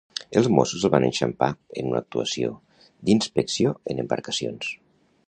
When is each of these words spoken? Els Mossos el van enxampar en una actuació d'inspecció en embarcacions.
Els 0.39 0.47
Mossos 0.59 0.85
el 0.87 0.91
van 0.95 1.05
enxampar 1.09 1.49
en 1.81 1.91
una 1.91 2.01
actuació 2.05 2.51
d'inspecció 3.11 3.75
en 3.93 4.03
embarcacions. 4.05 4.73